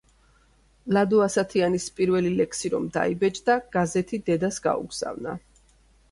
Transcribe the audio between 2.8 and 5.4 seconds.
დაიბეჭდა, გაზეთი დედას გაუგზავნა.